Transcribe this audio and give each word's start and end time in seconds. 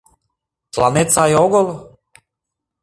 Тыланет 0.71 1.09
сай 1.15 1.31
огыл? 1.45 1.67